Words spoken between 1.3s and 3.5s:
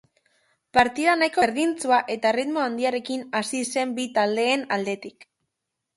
berdindua eta erritmo handiarekin